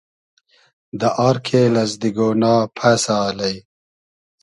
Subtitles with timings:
[0.99, 3.55] دۂ آر کېل از دیگۉنا پئسۂ الݷ